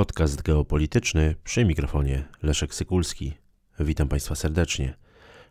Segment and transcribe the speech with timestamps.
[0.00, 3.32] Podcast geopolityczny przy mikrofonie Leszek Sykulski.
[3.80, 4.94] Witam Państwa serdecznie.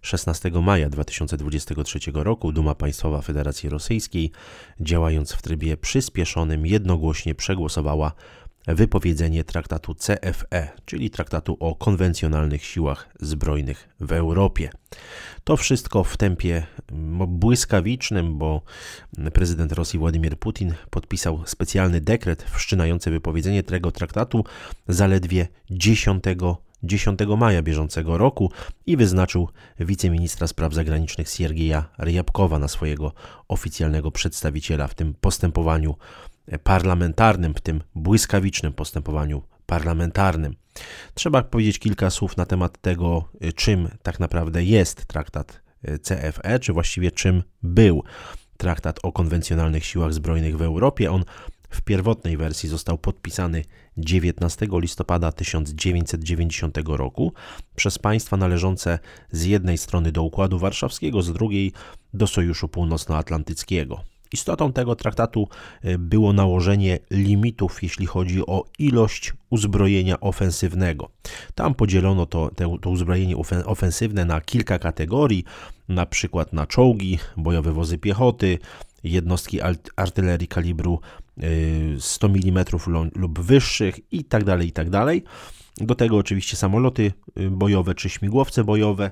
[0.02, 4.32] 16 maja 2023 roku Duma Państwowa Federacji Rosyjskiej,
[4.80, 8.12] działając w trybie przyspieszonym, jednogłośnie przegłosowała
[8.76, 14.70] wypowiedzenie traktatu CFE, czyli traktatu o konwencjonalnych siłach zbrojnych w Europie.
[15.44, 16.64] To wszystko w tempie
[17.28, 18.62] błyskawicznym, bo
[19.34, 24.44] prezydent Rosji Władimir Putin podpisał specjalny dekret wszczynający wypowiedzenie tego traktatu
[24.88, 26.24] zaledwie 10
[26.84, 28.52] 10 maja bieżącego roku
[28.86, 29.50] i wyznaczył
[29.80, 33.14] wiceministra spraw zagranicznych Siergieja Ryabkowa na swojego
[33.48, 35.96] oficjalnego przedstawiciela w tym postępowaniu
[36.64, 40.56] parlamentarnym, w tym błyskawicznym postępowaniu parlamentarnym.
[41.14, 45.62] Trzeba powiedzieć kilka słów na temat tego, czym tak naprawdę jest traktat
[46.02, 48.04] CFE, czy właściwie czym był
[48.58, 51.12] traktat o konwencjonalnych siłach zbrojnych w Europie.
[51.12, 51.26] On
[51.70, 53.64] w pierwotnej wersji został podpisany
[53.98, 57.34] 19 listopada 1990 roku
[57.76, 59.00] przez państwa należące
[59.32, 61.72] z jednej strony do Układu Warszawskiego, z drugiej
[62.14, 64.04] do Sojuszu Północnoatlantyckiego.
[64.34, 65.48] Istotą tego traktatu
[65.82, 71.10] e, było nałożenie limitów, jeśli chodzi o ilość uzbrojenia ofensywnego.
[71.56, 75.44] Tam podzielono to, to, to uzbrojenie ofensywne na kilka kategorii,
[75.90, 78.58] na przykład na czołgi, bojowe wozy piechoty,
[79.04, 79.60] jednostki
[79.96, 81.00] artylerii kalibru
[82.00, 82.66] 100 e, mm
[83.16, 84.92] lub wyższych itd., tak itd.
[84.92, 89.12] Tak Do tego oczywiście samoloty e, bojowe czy śmigłowce bojowe.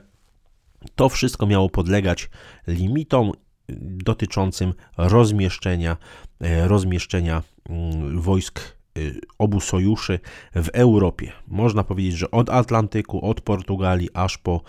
[0.95, 2.29] To wszystko miało podlegać
[2.67, 3.31] limitom
[3.69, 5.97] dotyczącym rozmieszczenia,
[6.41, 9.01] e, rozmieszczenia mm, wojsk e,
[9.37, 10.19] obu sojuszy
[10.55, 11.31] w Europie.
[11.47, 14.61] Można powiedzieć, że od Atlantyku, od Portugalii aż po,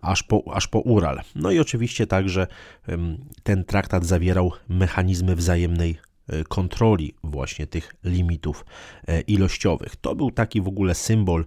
[0.00, 1.20] aż po, aż po Ural.
[1.34, 2.46] No i oczywiście także
[3.42, 5.98] ten traktat zawierał mechanizmy wzajemnej
[6.28, 8.64] e, kontroli właśnie tych limitów
[9.26, 9.96] ilościowych.
[9.96, 11.44] To był taki w ogóle symbol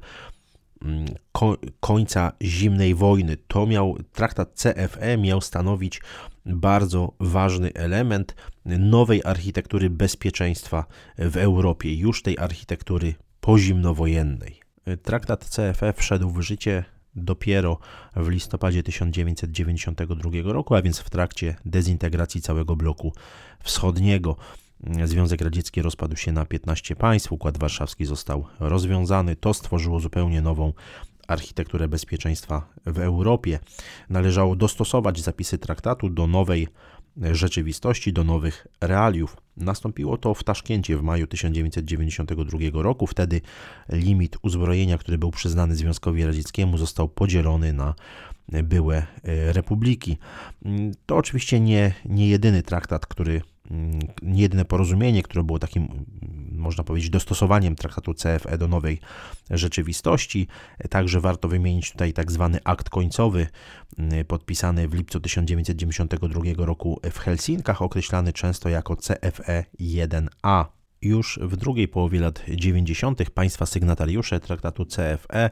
[0.81, 1.05] mm,
[1.79, 3.37] końca zimnej wojny.
[3.47, 6.01] To miał traktat CFE miał stanowić
[6.49, 10.85] bardzo ważny element nowej architektury bezpieczeństwa
[11.17, 14.59] w Europie, już tej architektury pozimnowojennej.
[15.03, 16.83] Traktat CFE wszedł w życie
[17.15, 17.79] dopiero
[18.15, 23.13] w listopadzie 1992 roku, a więc w trakcie dezintegracji całego bloku
[23.63, 24.35] wschodniego.
[25.05, 29.35] Związek Radziecki rozpadł się na 15 państw, Układ Warszawski został rozwiązany.
[29.35, 30.73] To stworzyło zupełnie nową
[31.31, 33.59] architekturę bezpieczeństwa w Europie.
[34.09, 36.67] Należało dostosować zapisy traktatu do nowej
[37.31, 39.37] rzeczywistości, do nowych realiów.
[39.57, 43.07] Nastąpiło to w Taszkencie w maju 1992 roku.
[43.07, 43.41] Wtedy
[43.89, 47.95] limit uzbrojenia, który był przyznany Związkowi Radzieckiemu, został podzielony na
[48.47, 49.05] byłe
[49.53, 50.17] republiki.
[51.05, 53.58] To oczywiście nie, nie jedyny traktat, który Mm,
[54.21, 56.05] niejedne porozumienie, które było takim, mm,
[56.51, 58.99] można powiedzieć, dostosowaniem traktatu CFE do nowej
[59.49, 60.47] rzeczywistości.
[60.89, 63.47] Także warto wymienić tutaj tak zwany akt końcowy,
[63.97, 70.65] mm, podpisany w lipcu 1992 roku w Helsinkach, określany często jako CFE 1A.
[71.01, 73.29] Już w drugiej połowie lat 90.
[73.29, 75.49] państwa sygnatariusze traktatu CFE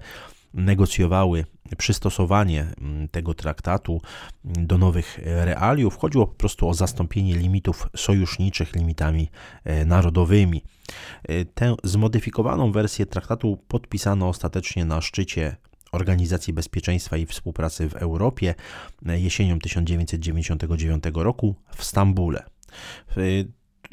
[0.54, 1.46] negocjowały
[1.78, 4.02] przystosowanie mm, tego traktatu
[4.46, 5.98] mm, do nowych realiów.
[5.98, 9.30] Chodziło po prostu o zastąpienie limitów sojuszniczych limitami
[9.64, 10.64] e, narodowymi.
[11.24, 15.56] E, tę zmodyfikowaną wersję traktatu podpisano ostatecznie na szczycie
[15.92, 18.56] Organizacji Bezpieczeństwa i Współpracy w Europie
[19.06, 22.44] e, jesienią 1999 roku w Stambule.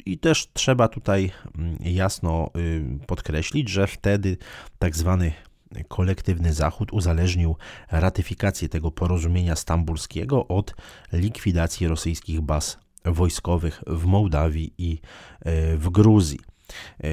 [0.05, 4.37] I też trzeba tutaj mm, jasno y, podkreślić, że wtedy
[4.79, 5.31] tak zwany
[5.87, 7.55] kolektywny Zachód uzależnił
[7.91, 10.75] ratyfikację tego porozumienia stambulskiego od
[11.13, 14.99] likwidacji rosyjskich baz wojskowych w Mołdawii i
[15.39, 16.39] e, w Gruzji.
[17.03, 17.07] E,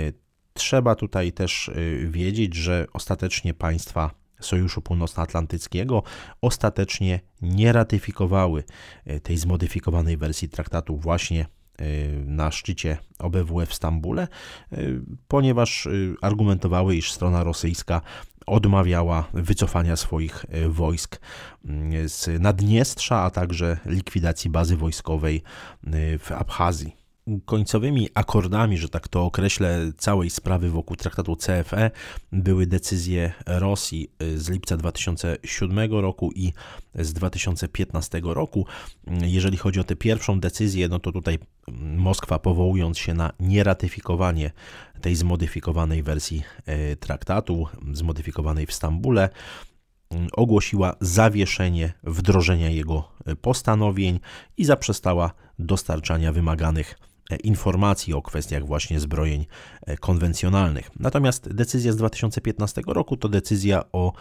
[0.53, 1.73] trzeba tutaj też e,
[2.07, 6.03] wiedzieć, że ostatecznie państwa Sojuszu Północnoatlantyckiego
[6.41, 8.65] ostatecznie nie ratyfikowały
[9.23, 11.47] tej zmodyfikowanej wersji traktatu właśnie
[12.25, 14.29] na szczycie OBWE w Stambule,
[15.29, 15.89] ponieważ
[16.21, 18.01] argumentowały, iż strona rosyjska
[18.47, 21.21] odmawiała wycofania swoich e, wojsk
[21.65, 25.43] mm, z Naddniestrza, a także likwidacji bazy wojskowej
[25.87, 27.02] e, w Abchazji
[27.45, 31.91] końcowymi akordami, że tak to określę, całej sprawy wokół traktatu CFE
[32.33, 36.53] były decyzje Rosji z lipca 2007 roku i
[36.95, 38.67] z 2015 roku.
[39.23, 41.39] Jeżeli chodzi o tę pierwszą decyzję, no to tutaj
[41.97, 44.51] Moskwa powołując się na nieratyfikowanie
[45.01, 49.29] tej zmodyfikowanej wersji e, traktatu, zmodyfikowanej w Stambule,
[50.33, 53.09] ogłosiła zawieszenie wdrożenia jego
[53.41, 54.21] postanowień
[54.57, 56.99] i zaprzestała dostarczania wymaganych
[57.37, 59.47] informacji o kwestiach właśnie zbrojeń
[60.01, 60.91] konwencjonalnych.
[61.01, 64.13] Natomiast decyzja z 2015 roku to decyzja o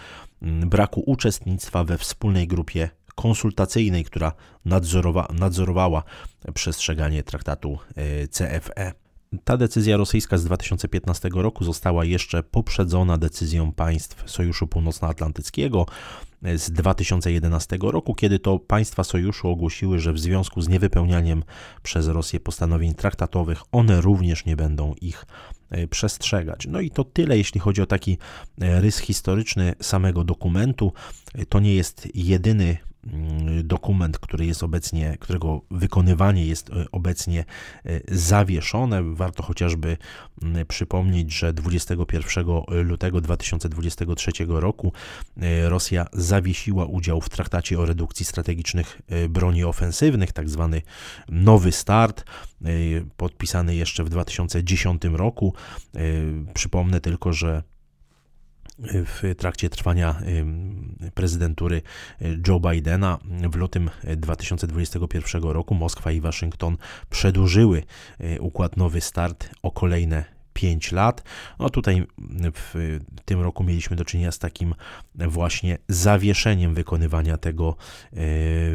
[0.42, 4.31] mm, braku uczestnictwa we wspólnej grupie konsultacyjnej, która
[4.66, 6.04] nadzorowa, nadzorowała
[6.54, 7.80] przestrzeganie traktatu
[8.31, 8.92] CFE.
[9.44, 15.86] Ta decyzja rosyjska z 2015 roku została jeszcze poprzedzona decyzją państw Sojuszu Północnoatlantyckiego
[16.56, 21.44] z 2011 roku, kiedy to państwa sojuszu ogłosiły, że w związku z niewypełnianiem
[21.83, 25.25] przez Rosję postanowień traktatowych one również nie będą ich
[25.69, 26.68] e, przestrzegać.
[26.68, 28.18] No i to tyle, jeśli chodzi o taki
[28.62, 30.94] e, rys historyczny samego dokumentu.
[31.50, 32.77] To nie jest jedyny
[33.63, 37.45] dokument, który jest obecnie, którego wykonywanie jest e, obecnie
[37.86, 39.15] e, zawieszone.
[39.15, 39.98] Warto chociażby
[40.42, 44.94] mm, przypomnieć, że 21 lutego 2023 roku
[45.42, 50.81] e, Rosja zawiesiła udział w traktacie o redukcji strategicznych broni ofensywnych, tak zwany
[51.30, 52.25] nowy start,
[53.18, 55.53] podpisany jeszcze w 2010 roku.
[56.53, 57.63] Przypomnę tylko, że
[58.79, 60.21] w trakcie trwania
[61.13, 61.81] prezydentury
[62.47, 63.18] Joe Bidena.
[63.51, 66.77] W lutym 2021 roku Moskwa i Waszyngton
[67.09, 67.83] przedłużyły
[68.21, 71.24] y, układ Nowy Start o kolejne 5 lat.
[71.59, 72.07] No tutaj
[72.53, 74.75] w tym roku mieliśmy do czynienia z takim
[75.15, 77.75] właśnie zawieszeniem wykonywania tego,
[78.13, 78.15] e,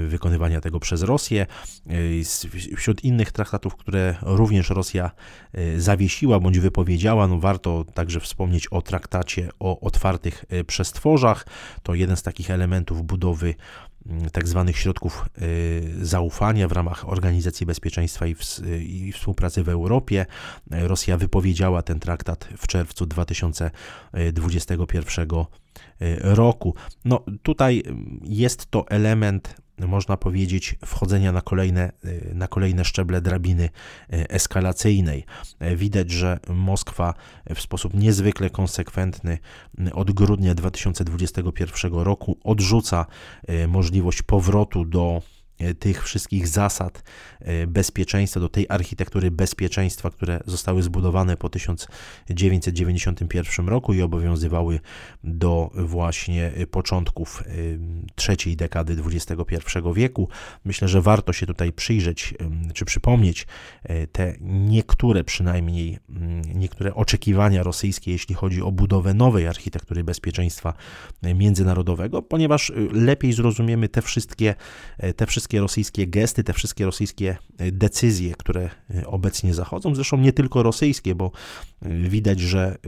[0.06, 1.46] wykonywania tego przez Rosję.
[1.86, 5.10] E, wśród innych traktatów, które również Rosja
[5.52, 11.46] e, zawiesiła bądź wypowiedziała, no warto także wspomnieć o traktacie o otwartych przestworzach.
[11.82, 13.54] To jeden z takich elementów budowy
[14.32, 18.36] tak zwanych środków y, zaufania w ramach Organizacji Bezpieczeństwa i,
[19.12, 20.26] Współpracy w Europie.
[20.70, 25.44] Rosja wypowiedziała ten traktat w czerwcu 2021 y,
[26.22, 26.74] roku.
[27.04, 27.82] No tutaj
[28.22, 35.24] jest to element można powiedzieć, wchodzenia na kolejne, y, na kolejne szczeble drabiny y, eskalacyjnej.
[35.62, 37.14] Y, widać, że Moskwa
[37.54, 39.38] w sposób niezwykle konsekwentny
[39.92, 43.06] od grudnia 2021 roku odrzuca
[43.68, 45.35] możliwość powrotu do E,
[45.78, 47.02] tych wszystkich zasad
[47.40, 54.80] e, bezpieczeństwa, do tej architektury bezpieczeństwa, które zostały zbudowane po 1991 roku i obowiązywały
[55.24, 57.50] do właśnie początków e,
[58.14, 59.36] trzeciej dekady XXI
[59.94, 60.28] wieku.
[60.64, 62.34] Myślę, że warto się tutaj przyjrzeć,
[62.74, 63.46] czy przypomnieć
[64.12, 65.98] te niektóre przynajmniej,
[66.54, 70.74] niektóre oczekiwania rosyjskie, jeśli chodzi o budowę nowej architektury bezpieczeństwa
[71.22, 74.54] międzynarodowego, ponieważ lepiej zrozumiemy te wszystkie,
[75.16, 80.16] te wszystkie wszystkie rosyjskie gesty, te wszystkie rosyjskie e, decyzje, które e, obecnie zachodzą, zresztą
[80.16, 81.30] nie tylko rosyjskie, bo
[81.82, 82.78] e, widać, że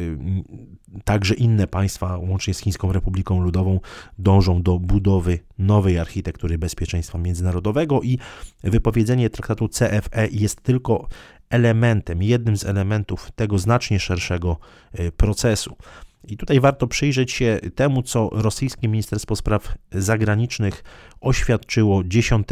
[1.04, 3.80] także inne państwa, łącznie z Chińską Republiką Ludową,
[4.18, 8.18] dążą do budowy nowej architektury bezpieczeństwa międzynarodowego i
[8.64, 11.08] wypowiedzenie traktatu CFE jest tylko
[11.50, 14.58] elementem, jednym z elementów tego znacznie szerszego
[15.16, 15.76] procesu.
[16.28, 20.84] I tutaj warto przyjrzeć się temu, co rosyjskie Ministerstwo Spraw Zagranicznych
[21.20, 22.48] oświadczyło 10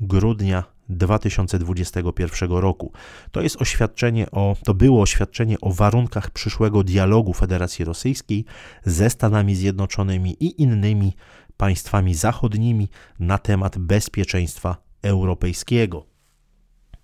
[0.00, 2.92] grudnia 2021 roku.
[3.30, 8.44] To jest oświadczenie o, to było oświadczenie o warunkach przyszłego dialogu Federacji Rosyjskiej
[8.84, 11.12] ze Stanami Zjednoczonymi i innymi
[11.56, 12.88] państwami zachodnimi
[13.20, 16.11] na temat bezpieczeństwa europejskiego.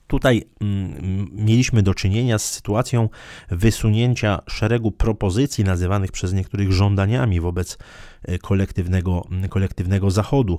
[0.09, 3.09] Tutaj mm, mieliśmy do czynienia z sytuacją
[3.51, 7.79] wysunięcia szeregu propozycji nazywanych przez niektórych żądaniami wobec
[8.23, 10.59] e, kolektywnego, kolektywnego Zachodu.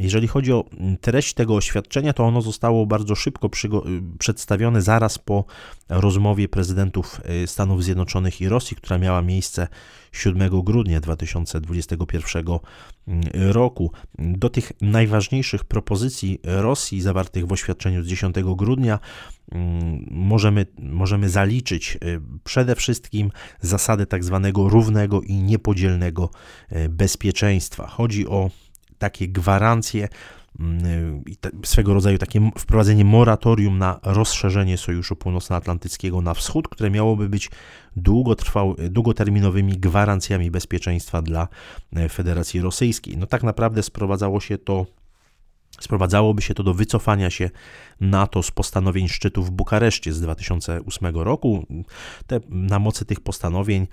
[0.00, 0.64] Jeżeli chodzi o
[1.00, 3.50] treść tego oświadczenia, to ono zostało bardzo szybko
[4.18, 5.44] przedstawione zaraz po
[5.88, 9.68] rozmowie prezydentów y, Stanów Zjednoczonych i Rosji, która miała miejsce
[10.12, 12.58] 7 grudnia 2021 y,
[13.52, 13.92] roku.
[14.18, 19.56] Do tych najważniejszych propozycji Rosji zawartych w oświadczeniu z 10 grudnia y,
[20.10, 21.98] możemy, możemy zaliczyć
[22.44, 23.30] przede wszystkim
[23.60, 26.30] zasadę tak zwanego równego i niepodzielnego
[26.88, 27.86] bezpieczeństwa.
[27.86, 28.50] Chodzi o
[29.00, 30.08] takie gwarancje,
[30.60, 31.24] mm,
[31.64, 37.50] swego rodzaju takie wprowadzenie moratorium na rozszerzenie Sojuszu Północnoatlantyckiego na wschód, które miałoby być
[38.90, 41.48] długoterminowymi gwarancjami bezpieczeństwa dla
[41.96, 43.16] e, Federacji Rosyjskiej.
[43.16, 44.86] No tak naprawdę sprowadzało się to
[45.80, 47.50] Sprowadzałoby się to do wycofania się
[48.00, 51.66] NATO z postanowień szczytu w Bukareszcie z 2008 roku.
[52.26, 53.86] Te, na mocy tych postanowień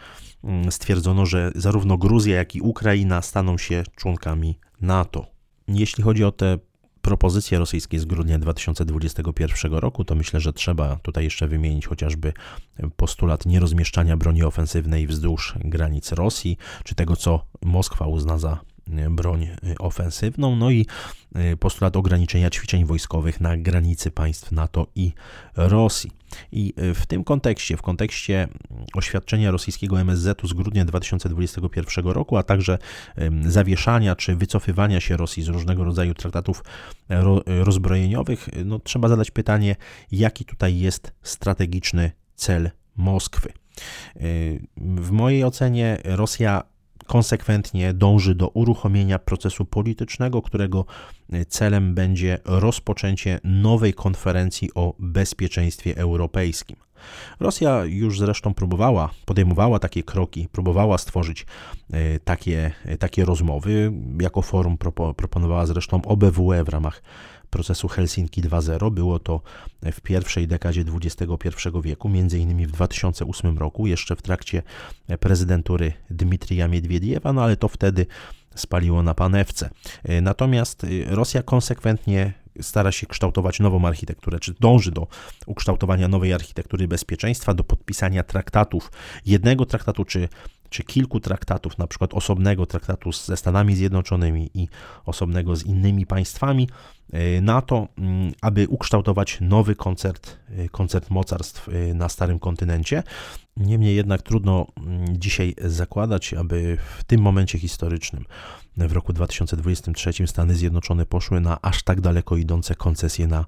[0.43, 5.25] mm, stwierdzono, że zarówno Gruzja, jak i Ukraina staną się członkami NATO.
[5.67, 6.57] Jeśli chodzi o te
[7.01, 12.33] propozycje rosyjskie z grudnia 2021 roku, to myślę, że trzeba tutaj jeszcze wymienić chociażby
[12.95, 18.59] postulat nierozmieszczania broni ofensywnej wzdłuż granic Rosji, czy tego, co Moskwa uzna za
[19.09, 19.47] broń
[19.79, 20.85] ofensywną, no i
[21.59, 25.13] postulat ograniczenia ćwiczeń wojskowych na granicy państw NATO i
[25.55, 26.11] Rosji.
[26.51, 28.47] I w tym kontekście, w kontekście
[28.93, 32.77] oświadczenia rosyjskiego MSZ-u z grudnia 2021 roku, a także
[33.41, 36.63] zawieszania czy wycofywania się Rosji z różnego rodzaju traktatów
[37.45, 39.75] rozbrojeniowych, no, trzeba zadać pytanie,
[40.11, 43.53] jaki tutaj jest strategiczny cel Moskwy.
[44.77, 46.63] W mojej ocenie Rosja
[47.05, 50.85] konsekwentnie dąży do uruchomienia procesu politycznego, którego
[51.47, 56.77] celem będzie rozpoczęcie nowej konferencji o bezpieczeństwie europejskim.
[57.39, 61.45] Rosja już zresztą próbowała, podejmowała takie kroki, próbowała stworzyć
[61.91, 63.91] e, takie, takie rozmowy.
[64.21, 64.77] Jako forum
[65.17, 67.01] proponowała zresztą OBWE w ramach
[67.49, 68.91] procesu Helsinki 2.0.
[68.91, 69.41] Było to
[69.83, 74.63] w pierwszej dekadzie XXI wieku, między innymi w 2008 roku, jeszcze w trakcie
[75.19, 78.05] prezydentury Dmitrija Miedwiediewa, no ale to wtedy
[78.55, 79.69] spaliło na panewce.
[80.21, 85.07] Natomiast Rosja konsekwentnie stara się kształtować nową architekturę, czy dąży do
[85.45, 88.91] ukształtowania nowej architektury bezpieczeństwa, do podpisania traktatów,
[89.25, 90.29] jednego traktatu, czy
[90.69, 94.67] czy kilku traktatów, na przykład osobnego traktatu ze Stanami Zjednoczonymi i
[95.05, 96.96] osobnego z innymi państwami, e,
[97.41, 103.03] na to, mm, aby ukształtować nowy koncert, e, koncert mocarstw e, na Starym Kontynencie.
[103.57, 108.25] Niemniej jednak trudno mm, dzisiaj zakładać, aby w tym momencie historycznym,
[108.77, 113.45] w roku 2023, Stany Zjednoczone poszły na aż tak daleko idące koncesje na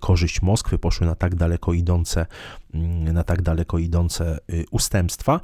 [0.00, 2.26] korzyść Moskwy, poszły na tak daleko idące,
[2.74, 4.38] mm, na tak daleko idące
[4.70, 5.40] ustępstwa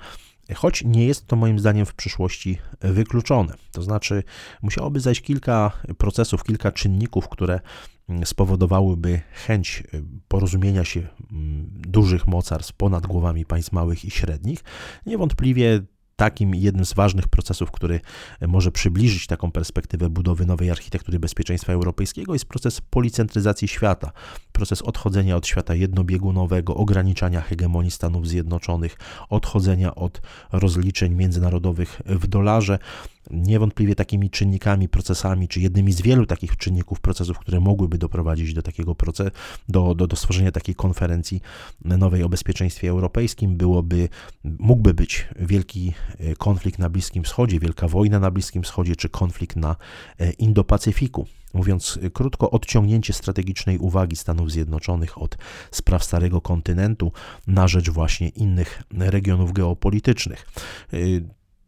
[0.55, 3.55] choć nie jest to moim zdaniem w przyszłości wykluczone.
[3.73, 4.23] To znaczy,
[4.63, 7.61] musiałoby zajść kilka procesów, kilka czynników, które
[8.09, 14.65] mm, spowodowałyby chęć y, porozumienia się mm, dużych mocarstw ponad głowami państw małych i średnich.
[15.07, 15.81] Niewątpliwie
[16.21, 18.01] takim jednym z ważnych procesów, który
[18.49, 24.13] może przybliżyć taką perspektywę budowy nowej architektury bezpieczeństwa europejskiego, jest proces policentryzacji świata,
[24.53, 28.97] proces odchodzenia od świata jednobiegunowego, ograniczania hegemonii Stanów Zjednoczonych,
[29.29, 30.21] odchodzenia od
[30.53, 32.79] rozliczeń międzynarodowych w dolarze.
[33.31, 38.63] Niewątpliwie takimi czynnikami, procesami, czy jednymi z wielu takich czynników, procesów, które mogłyby doprowadzić do
[38.63, 39.31] takiego procesu,
[39.69, 41.41] do, do, do stworzenia takiej konferencji
[41.85, 44.09] nowej o bezpieczeństwie europejskim, byłoby,
[44.45, 49.57] mógłby być wielki e, konflikt na Bliskim Wschodzie, wielka wojna na Bliskim Wschodzie, czy konflikt
[49.57, 49.77] na
[50.19, 51.27] e, Indo-Pacyfiku.
[51.55, 55.39] Mówiąc krótko, odciągnięcie strategicznej uwagi Stanów Zjednoczonych od
[55.71, 57.13] spraw Starego Kontynentu
[57.47, 60.47] na rzecz właśnie innych regionów geopolitycznych.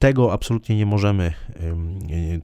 [0.02, 1.32] Tego absolutnie nie możemy,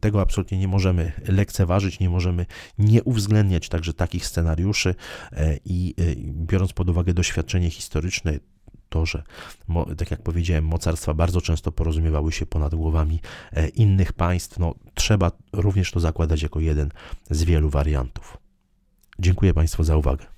[0.00, 2.46] tego absolutnie nie możemy lekceważyć, nie możemy
[2.78, 4.94] nie uwzględniać także takich scenariuszy
[5.32, 8.38] e, i e, biorąc pod uwagę doświadczenie historyczne,
[8.88, 9.22] to, że,
[9.96, 13.20] tak jak powiedziałem, mocarstwa bardzo często porozumiewały się ponad głowami
[13.52, 16.90] e, innych państw, no, trzeba również to zakładać jako jeden
[17.30, 18.38] z wielu wariantów.
[19.18, 20.37] Dziękuję Państwu za uwagę.